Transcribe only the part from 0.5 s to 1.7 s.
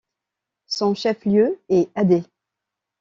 Son chef-lieu